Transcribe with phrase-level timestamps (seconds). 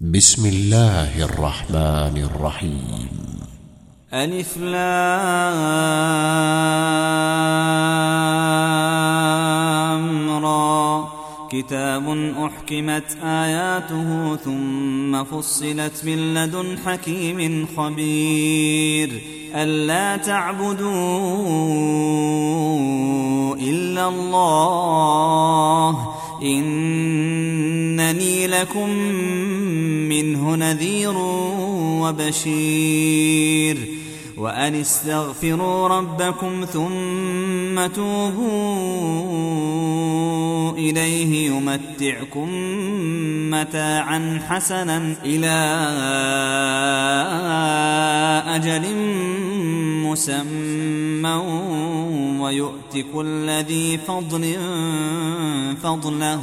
[0.00, 3.08] بسم الله الرحمن الرحيم.
[4.14, 4.58] ألف
[10.42, 11.08] را
[11.50, 12.08] كتاب
[12.38, 19.22] أحكمت آياته ثم فصلت من لدن حكيم خبير.
[19.54, 20.86] ألا تعبدوا
[23.56, 24.98] إلا الله.
[26.42, 28.90] إنني لكم
[30.08, 31.14] منه نذير
[32.02, 33.97] وبشير.
[34.38, 39.18] وأن استغفروا ربكم ثم توبوا
[40.72, 42.48] إليه يمتعكم
[43.50, 45.56] متاعا حسنا إلى
[48.56, 48.82] أجل
[50.06, 51.42] مسمى
[52.40, 54.56] ويؤت كل ذي فضل
[55.82, 56.42] فضله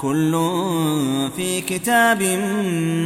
[0.00, 0.32] كل
[1.36, 2.22] في كتاب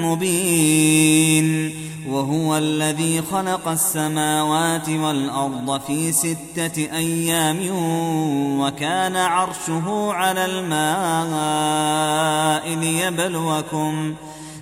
[0.04, 1.74] مبين
[2.08, 7.58] وهو الذي خلق السماوات والأرض في ستة أيام
[8.60, 11.58] وكان عرشه على الماء
[12.78, 14.14] ليبلوكم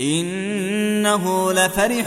[0.00, 2.06] إنه لفرح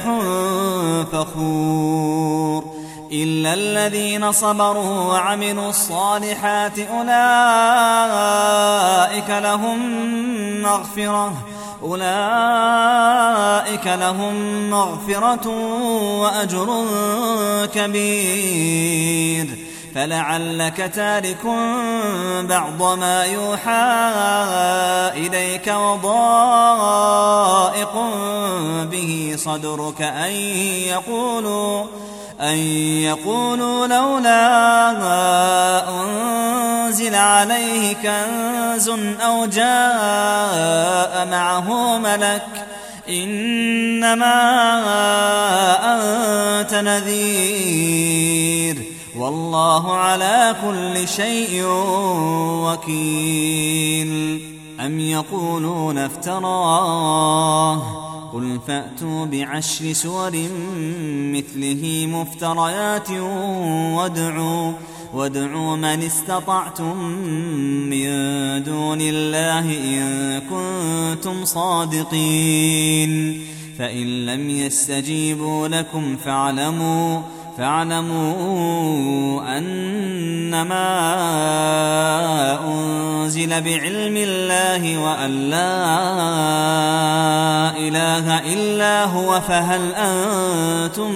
[1.12, 2.64] فخور.
[3.12, 7.10] إلا الذين صبروا وعملوا الصالحات أولئك
[9.30, 9.80] لهم
[10.62, 11.34] مغفرة
[11.84, 12.08] أولئك
[13.88, 15.48] لهم مغفرة
[16.20, 16.86] وأجر
[17.76, 19.48] كبير.
[19.98, 21.46] فلعلك تارك
[22.50, 24.12] بعض ما يوحى
[25.16, 26.86] إليك وضائق
[28.92, 30.32] به صدرك أن
[30.88, 31.86] يقولوا
[32.42, 32.58] أن
[33.04, 34.40] يقولوا لولا
[35.90, 38.90] أنزل عليه كنز
[39.22, 42.66] أو جاء معه ملك
[43.10, 44.36] إنما
[45.94, 48.18] أنت نذير
[49.20, 51.64] والله على كل شيء
[52.66, 54.42] وكيل.
[54.80, 57.82] أم يقولون افتراه؟
[58.34, 60.32] قل فأتوا بعشر سور
[61.34, 63.12] مثله مفتريات
[63.98, 64.72] وادعوا
[65.14, 66.98] وادعوا من استطعتم
[67.90, 68.08] من
[68.64, 73.42] دون الله إن كنتم صادقين.
[73.80, 77.22] فإن لم يستجيبوا لكم فاعلموا
[77.58, 80.88] فاعلموا أنما
[82.68, 85.88] أنزل بعلم الله وأن لا
[87.78, 91.12] إله إلا هو فهل أنتم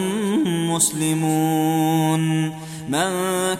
[0.73, 2.21] مسلمون؟
[2.89, 3.11] من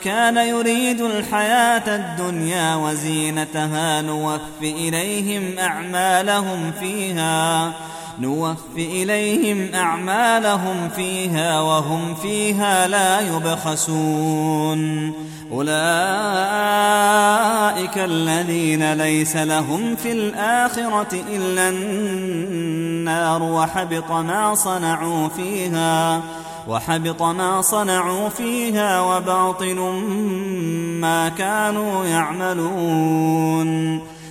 [0.04, 7.72] كان يريد الحياة الدنيا وزينتها نوف إليهم أعمالهم فيها.
[8.22, 15.12] نوف إليهم أعمالهم فيها وهم فيها لا يبخسون.
[15.52, 15.72] أولئك
[17.98, 26.22] الذين ليس لهم في الآخرة إلا النار وحبط ما صنعوا فيها
[26.68, 29.80] وحبط ما صنعوا فيها وباطل
[31.02, 34.02] ما كانوا يعملون.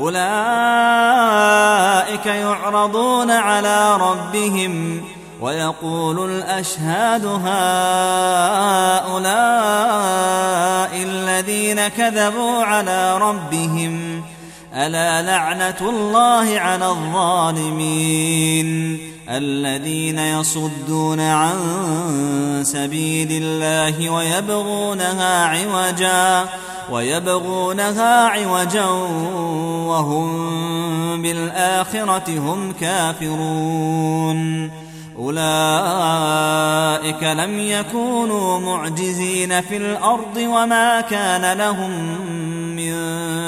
[0.00, 0.26] أولئك
[2.26, 5.02] يعرضون على ربهم
[5.40, 7.46] ويقول الأشهاد هؤلاء
[11.02, 14.22] الذين كذبوا على ربهم
[14.74, 18.66] ألا لعنة الله على الظالمين
[19.30, 21.56] الذين يصدون عن
[22.62, 26.48] سبيل الله ويبغونها عوجا
[26.90, 28.84] ويبغونها عوجا
[29.86, 34.70] وهم بالآخرة هم كافرون.
[35.18, 35.42] أولئك
[37.22, 41.90] لم يكونوا معجزين في الأرض وما كان لهم
[42.76, 42.92] من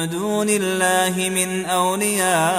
[0.08, 2.58] دون الله من أولياء.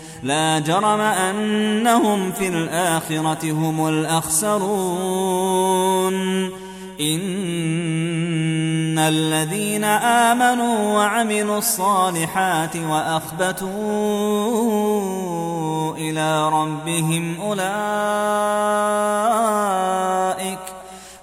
[0.23, 5.31] لا جرم أنهم في الآخرة هم الأخسرون.
[7.01, 13.67] إن الذين آمنوا وعملوا الصالحات وأخبتوا
[15.97, 17.61] إلى ربهم أولئك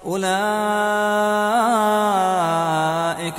[0.05, 0.39] أولئك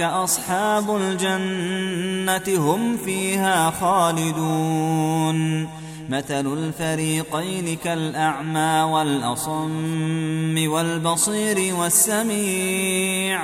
[0.01, 5.69] أصحاب الجنة هم فيها خالدون.
[6.09, 13.43] مثل الفريقين كالأعمى والأصم والبصير والسميع.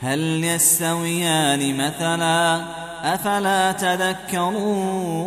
[0.00, 2.64] هل يستويان مثلا؟
[3.14, 5.20] أفلا تذكرون.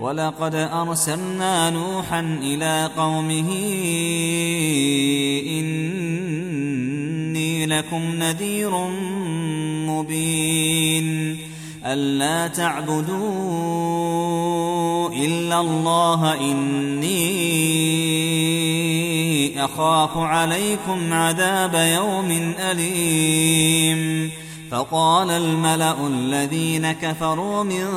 [0.00, 3.50] ولقد أرسلنا نوحا إلى قومه
[5.46, 6.95] إني
[7.66, 8.70] لكم نذير
[9.88, 11.38] مبين.
[11.86, 13.16] ألا تعبدوا
[15.08, 17.26] إلا الله إني
[19.64, 24.30] أخاف عليكم عذاب يوم أليم.
[24.70, 27.88] فقال الملأ الذين كفروا من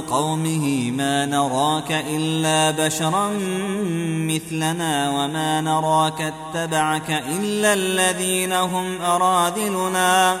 [0.00, 3.30] قومه ما نراك إلا بشرا
[4.28, 10.40] مثلنا وما نراك اتبعك إلا الذين هم أراذلنا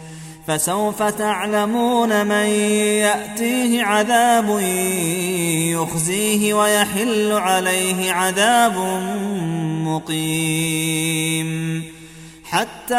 [0.51, 2.45] فسوف تعلمون من
[3.05, 4.59] يأتيه عذاب
[5.71, 8.77] يخزيه ويحل عليه عذاب
[9.85, 11.83] مقيم.
[12.43, 12.95] حتى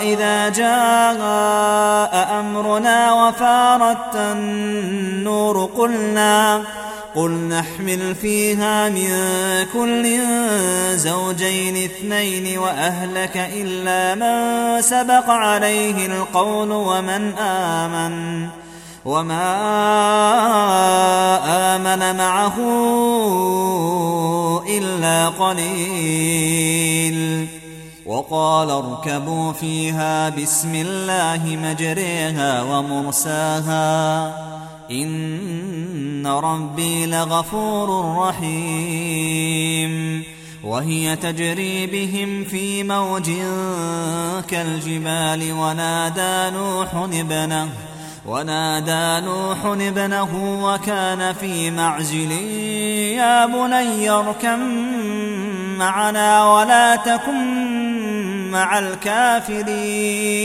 [0.00, 6.62] إذا جاء أمرنا وفارت النور قلنا
[7.14, 9.08] قل نحمل فيها من
[9.72, 10.18] كل
[10.96, 18.48] زوجين اثنين وأهلك إلا من سبق عليه القول ومن آمن
[19.04, 19.54] وما
[21.76, 22.56] آمن معه
[24.68, 27.14] إلا قليل
[28.06, 34.34] وقال اركبوا فيها بسم الله مجريها ومرساها
[36.24, 39.94] إن ربي لغفور رحيم
[40.64, 43.30] وهي تجري بهم في موج
[44.50, 47.68] كالجبال ونادى نوح ابنه
[48.26, 52.30] ونادى نوح ابنه وكان في معزل
[53.16, 54.60] يا بني اركم
[55.78, 60.44] معنا ولا تكن مع الكافرين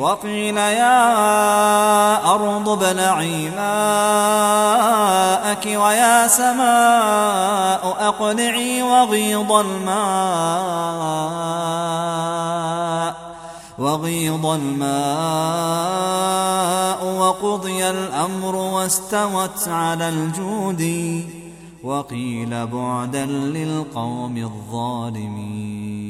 [0.00, 1.04] وقيل يا
[2.34, 4.86] أرض ابلعي ماءك
[5.66, 9.90] ويا سماء أقلعي وغيض الماء
[13.78, 14.90] وغيض الماء
[17.20, 20.82] وقضي الأمر واستوت على الجود
[21.84, 26.09] وقيل بعدا للقوم الظالمين.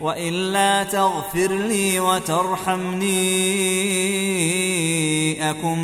[0.00, 3.16] وإلا تغفر لي وترحمني
[5.50, 5.78] أكن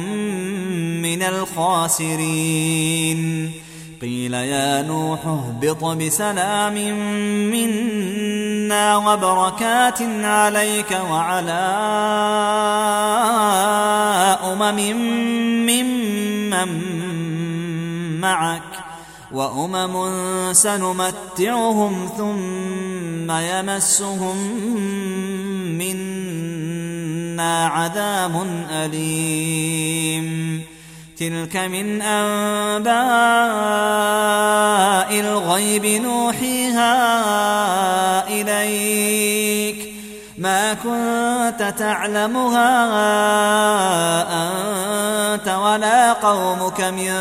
[1.02, 2.82] من الخاسرين.
[4.02, 6.74] قيل يا نوح اهبط بسلام
[7.50, 11.62] منا وبركات عليك وعلى
[14.44, 14.96] أمم
[15.66, 16.70] ممن
[18.20, 18.62] معك.
[19.32, 24.36] وأمم سنمتعهم ثم يمسهم
[25.78, 30.62] منا عذاب أليم
[31.16, 32.92] تلك من أنباء
[35.20, 36.92] الغيب نوحيها
[38.28, 39.91] إليك
[40.38, 42.72] ما كنت تعلمها
[45.34, 47.12] أنت ولا قومك من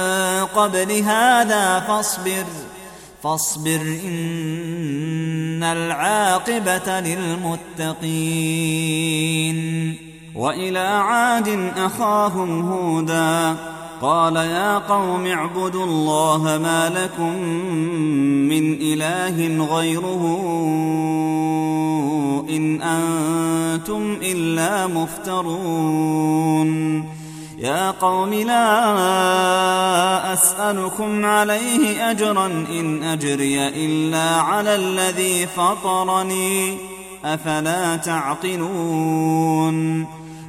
[0.55, 2.45] قبل هذا فاصبر
[3.23, 8.41] فاصبر إن العاقبة للمتقين.
[10.35, 13.55] وإلى عاد أخاهم هودا
[14.01, 17.35] قال يا قوم اعبدوا الله ما لكم
[18.49, 20.23] من إله غيره
[22.49, 26.71] إن أنتم إلا مفترون.
[27.57, 28.73] يا قوم لا
[30.33, 36.77] أسألكم عليه أجرا إن أجري إلا على الذي فطرني.
[37.25, 39.41] أفلا تعقلون؟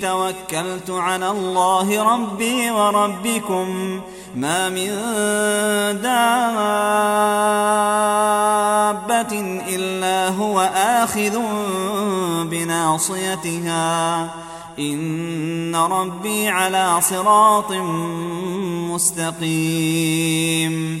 [0.00, 4.00] توكلت على الله ربي وربكم
[4.34, 4.88] ما من
[6.02, 6.06] دابة
[9.68, 11.38] إلا هو آخذ
[12.44, 14.30] بناصيتها.
[14.78, 17.72] إن ربي على صراط
[18.92, 21.00] مستقيم.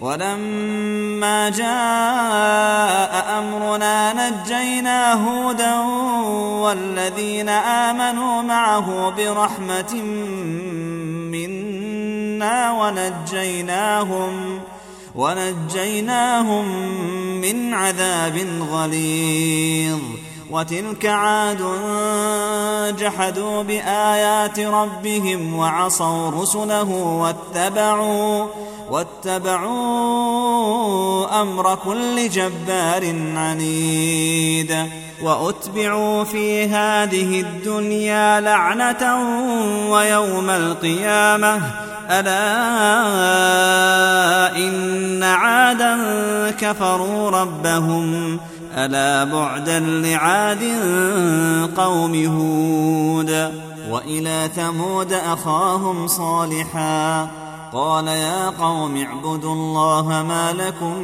[0.00, 5.78] ولما جاء أمرنا نجينا هودا
[6.62, 9.94] والذين آمنوا معه برحمة
[11.34, 14.60] منا ونجيناهم
[15.14, 16.66] ونجيناهم
[17.40, 18.36] من عذاب
[18.70, 20.00] غليظ.
[20.50, 21.62] وتلك عاد
[22.98, 28.46] جحدوا بآيات ربهم وعصوا رسله واتبعوا
[28.90, 29.80] واتبعوا
[31.42, 34.88] أمر كل جبار عنيد
[35.22, 39.16] وأتبعوا في هذه الدنيا لعنة
[39.90, 41.60] ويوم القيامة.
[42.10, 42.46] ألا
[44.56, 45.98] إن عادا
[46.60, 48.38] كفروا ربهم
[48.84, 50.62] ألا بعدا لعاد
[51.76, 53.52] قوم هود
[53.90, 57.30] وإلى ثمود أخاهم صالحا
[57.72, 61.02] قال يا قوم اعبدوا الله ما لكم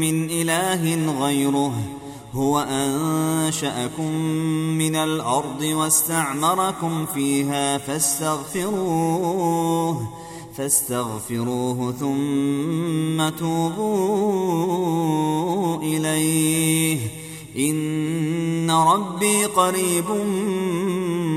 [0.00, 1.72] من إله غيره
[2.34, 4.12] هو أنشأكم
[4.78, 9.26] من الأرض واستعمركم فيها فاستغفروه
[10.56, 13.76] فاستغفروه ثم توبوا
[15.82, 16.98] إليه.
[17.58, 20.04] إن ربي قريب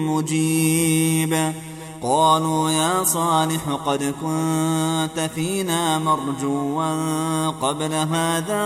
[0.07, 1.53] مجيب.
[2.01, 8.65] قالوا يا صالح قد كنت فينا مرجوا قبل هذا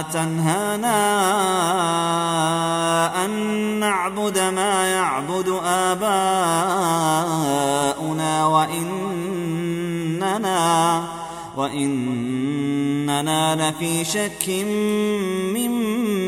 [0.00, 0.98] أتنهانا
[3.24, 3.30] أن
[3.80, 6.06] نعبد ما يعبد آباؤنا
[8.46, 9.88] وإننا
[11.56, 14.48] وإننا لفي شك
[15.54, 16.27] مما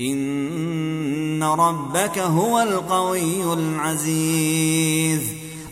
[0.00, 5.22] إن ربك هو القوي العزيز.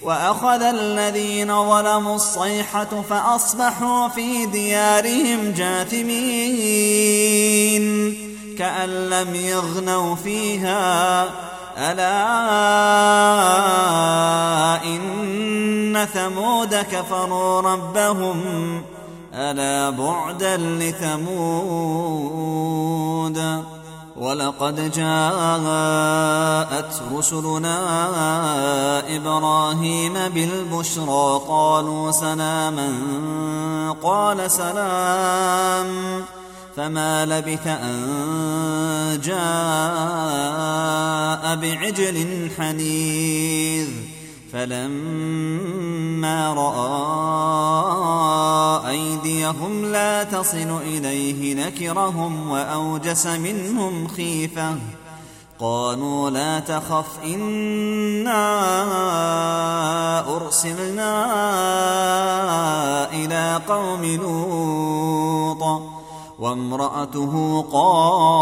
[0.03, 6.83] وأخذ الذين ظلموا الصيحة فأصبحوا في ديارهم جاثمين.
[8.59, 11.25] كأن لم يغنوا فيها.
[11.79, 12.23] ألا
[14.85, 18.43] إن ثمود كفروا ربهم.
[19.35, 21.33] ألا بعدا لثمود.
[24.23, 27.79] ولقد جاءت رسلنا
[29.17, 32.91] إبراهيم بالبشرى قالوا سلاما
[34.03, 36.25] قال سلام
[36.77, 39.43] فما لبث أن جاء
[41.57, 43.89] بعجل حنيذ.
[44.53, 47.93] فلما رأى
[48.91, 54.77] أيديهم لا تصل إليه نكرهم وأوجس منهم خيفة.
[55.59, 58.52] قالوا لا تخف إنا
[66.53, 68.38] وامرأته قائمة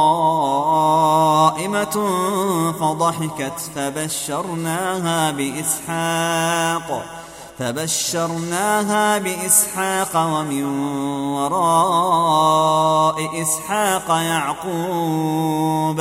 [2.80, 7.04] فضحكت فبشرناها بإسحاق
[7.58, 10.64] فبشرناها بإسحاق ومن
[11.34, 16.00] وراء إسحاق يعقوب.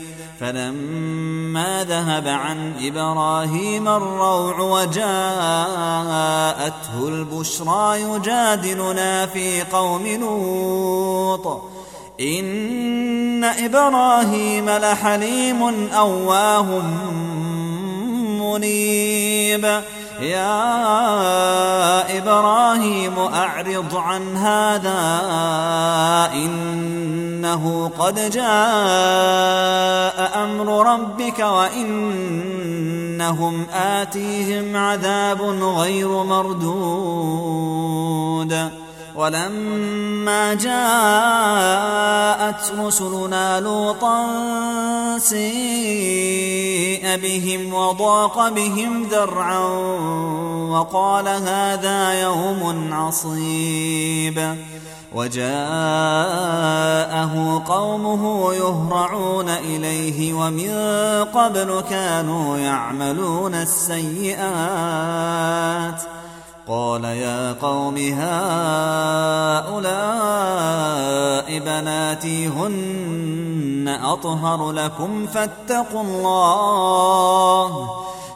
[0.41, 5.07] فلما ذهب عن إبراهيم الروع وجاءته
[7.07, 11.61] البشرى يجادلنا في قوم لوط.
[12.21, 16.81] إن إبراهيم لحليم أواه
[18.41, 19.81] منيب.
[20.21, 20.67] يا
[22.17, 25.21] إبراهيم أعرض عن هذا
[27.41, 28.43] إنه قد جاء
[30.43, 32.75] أمر ربك وإنهم
[33.73, 37.71] آتيهم عذاب غير مردود.
[39.15, 40.71] ولما جاءت
[42.79, 44.27] رسلنا لوطا
[45.17, 49.67] سيء بهم وضاق بهم ذرعا
[50.69, 54.55] وقال هذا يوم عصيب.
[55.15, 55.53] وجاءه
[57.67, 60.71] قومه يهرعون إليه ومن
[61.33, 64.41] قبل كانوا يعملون السيئات.
[66.67, 68.31] قال يا قوم هؤلاء
[71.59, 77.89] بناتي هن أطهر لكم فاتقوا الله.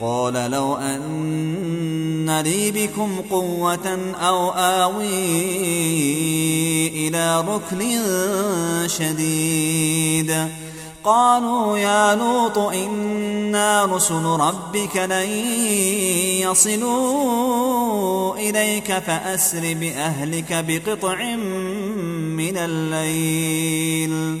[0.00, 5.08] قال لو أن لي بكم قوة أو آوي
[6.88, 7.98] إلى ركن
[8.86, 10.48] شديد.
[11.04, 15.28] قالوا يا لوط إنا رسل ربك لن
[16.40, 21.36] يصلوا إليك فأسر بأهلك بقطع
[22.36, 24.40] من الليل.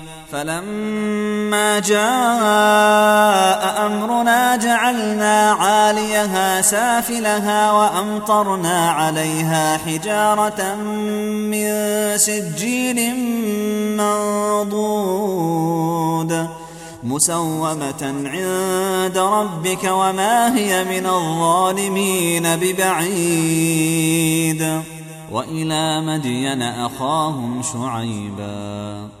[0.31, 2.01] فلما جاء
[3.85, 11.67] أمرنا جعلنا عاليها سافلها وأمطرنا عليها حجارة من
[12.17, 13.15] سجيل
[13.97, 15.51] منضود
[17.03, 24.11] مسومة عند ربك وما هي من الظالمين ببعيد.
[25.31, 29.20] وإلى مدين أخاهم شعيبا.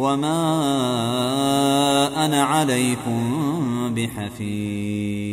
[0.00, 0.40] وما
[2.24, 5.30] أنا عليكم بحفيظ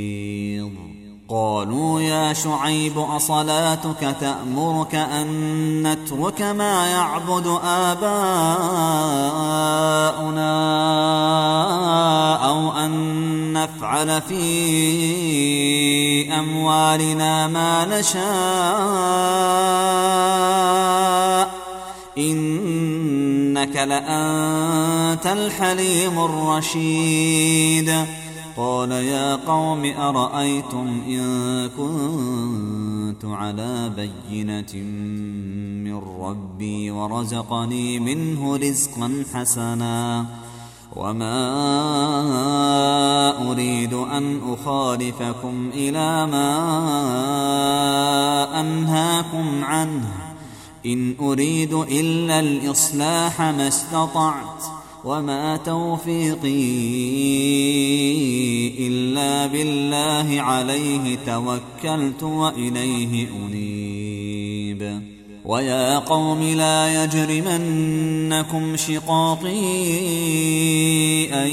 [1.30, 5.28] قالوا يا شعيب أصلاتك تأمرك أن
[5.88, 8.18] نترك ما يعبد آباؤنا
[12.50, 12.94] أو أن
[13.54, 14.44] نفعل في
[16.40, 18.28] أموالنا ما نشاء
[23.68, 28.06] إنك لأنت الحليم الرشيد.
[28.58, 34.84] قال يا قوم أرأيتم إن كنت على بينة
[35.84, 40.26] من ربي ورزقني منه رزقا حسنا
[40.96, 41.38] وما
[43.52, 46.50] أريد أن أخالفكم إلى ما
[48.62, 50.27] أنهاكم عنه.
[50.88, 54.64] إن أريد إلا الإصلاح ما استطعت
[55.06, 56.48] وما توفيقي
[58.88, 65.02] إلا بالله عليه توكلت وإليه أنيب.
[65.46, 69.54] ويا قوم لا يجرمنكم شقاقي
[71.34, 71.48] أن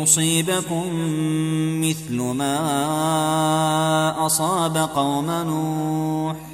[0.00, 0.84] يصيبكم
[1.80, 2.56] مثل ما
[4.26, 6.53] أصاب قوم نوح.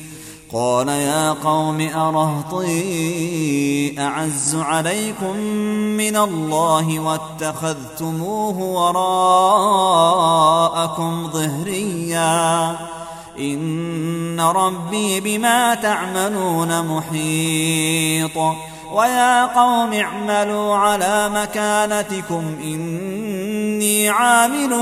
[0.53, 5.37] قال يا قوم أرهطي أعز عليكم
[5.97, 10.11] من الله واتخذتموه وراءكم
[11.33, 12.77] ظهريا.
[13.39, 18.37] إن ربي بما تعملون محيط.
[18.91, 24.73] ويا قوم اعملوا على مكانتكم إني عامل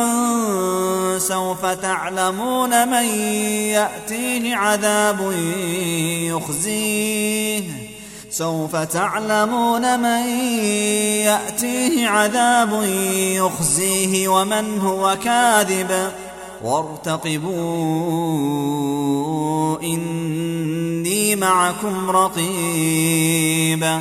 [1.22, 3.04] سوف تعلمون من
[3.74, 5.34] يأتيه عذاب
[6.32, 7.64] يخزيه.
[8.32, 10.28] سوف تعلمون من
[11.26, 12.84] يأتيه عذاب
[13.36, 16.12] يخزيه ومن هو كاذب.
[16.64, 17.60] وارتقبوا
[19.84, 24.00] إني معكم رقيب.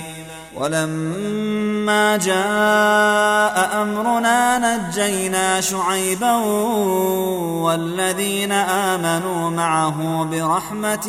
[0.57, 6.37] ولما جاء أمرنا نجينا شعيبا
[7.62, 11.09] والذين آمنوا معه برحمة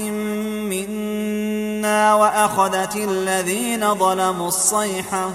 [0.70, 5.32] منا وأخذت الذين ظلموا الصيحة.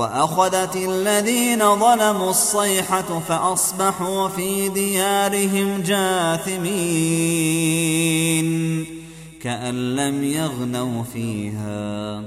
[0.00, 6.70] وأخذت الذين ظلموا الصيحة فأصبحوا في ديارهم جاثمين
[9.42, 12.22] كأن لم يغنوا فيها.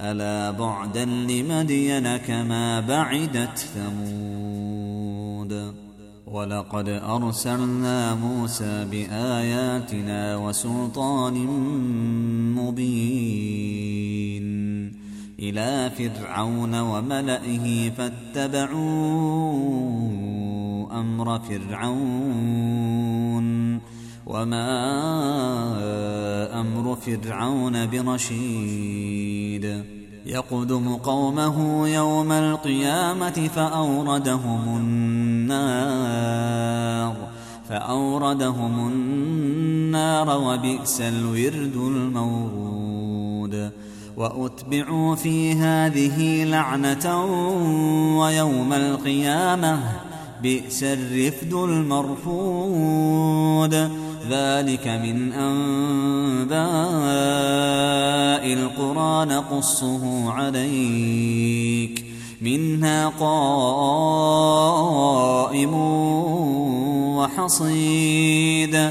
[0.00, 4.24] ألا بعدا لمدين كما بعدت ثمود.
[6.26, 11.34] ولقد أرسلنا موسى بآياتنا وسلطان
[12.58, 13.64] مبين.
[15.40, 18.74] إلى فرعون وملئه فاتبعوا
[21.00, 22.64] أمر فرعون
[24.26, 24.70] وما
[26.60, 29.84] أمر فرعون برشيد
[30.26, 36.14] يقدم قومه يوم القيامة فأوردهم النار
[37.68, 42.64] فأوردهم النار وبئس الورد المورود
[44.16, 47.24] وأتبعوا في هذه لعنة
[48.20, 49.80] ويوم القيامة.
[50.42, 52.14] بئس الرفد المرفود.
[54.30, 56.54] ذلك من أنباء
[58.52, 62.04] القرى نقصه عليك.
[62.42, 63.64] منها قائم
[67.16, 68.90] وحصيد.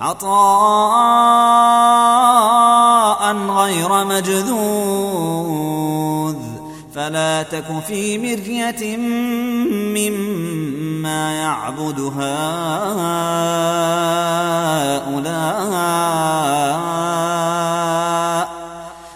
[0.00, 0.30] عطاء
[3.36, 5.00] غير مجذوذ
[6.94, 8.96] فلا تك في مرية
[9.96, 12.30] مما يعبد هؤلاء.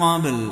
[0.00, 0.51] قبل.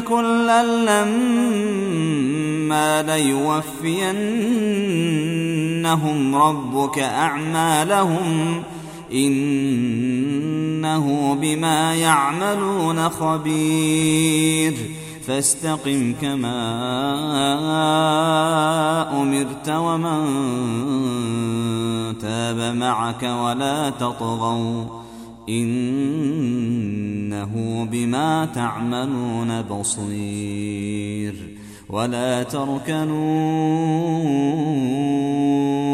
[0.00, 1.02] كلا لما
[3.02, 3.56] ليوفينهم
[6.36, 8.62] ربك أعمالهم
[9.12, 11.04] إنه
[11.40, 14.74] بما يعملون خبير
[15.26, 16.62] فاستقم كما
[19.22, 20.22] أمرت ومن
[22.18, 25.01] تاب معك ولا تطغوا
[25.48, 27.32] إنه
[27.92, 31.34] بما تعملون بصير
[31.88, 33.22] ولا تركنوا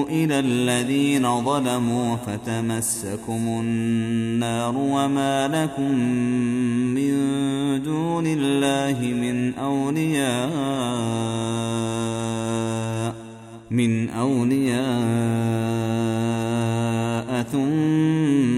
[0.09, 5.95] إلى الذين ظلموا فتمسكم النار وما لكم
[6.95, 7.13] من
[7.83, 10.39] دون الله من أولياء
[13.71, 14.79] من أولياء
[17.53, 18.58] ثم